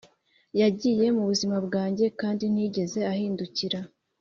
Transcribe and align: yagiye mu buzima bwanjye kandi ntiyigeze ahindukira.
yagiye 0.61 1.05
mu 1.15 1.23
buzima 1.29 1.57
bwanjye 1.67 2.05
kandi 2.19 2.43
ntiyigeze 2.53 2.99
ahindukira. 3.11 3.79